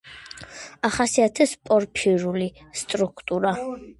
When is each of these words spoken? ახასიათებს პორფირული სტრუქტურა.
ახასიათებს 0.89 1.53
პორფირული 1.69 2.47
სტრუქტურა. 2.83 3.55